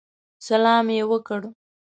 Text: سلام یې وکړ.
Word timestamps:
سلام 0.47 0.85
یې 0.97 1.03
وکړ. 1.11 1.41